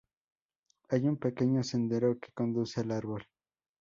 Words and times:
Hay 0.89 1.07
un 1.07 1.17
pequeño 1.17 1.63
sendero 1.63 2.17
que 2.19 2.31
conduce 2.33 2.81
al 2.81 2.89
árbol. 2.93 3.23